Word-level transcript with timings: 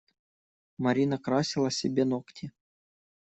Марина 0.79 1.19
красила 1.19 1.69
себе 1.69 2.05
ногти. 2.05 2.51